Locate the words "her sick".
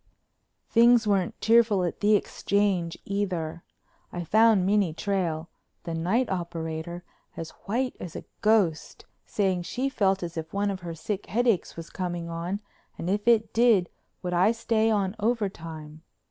10.79-11.27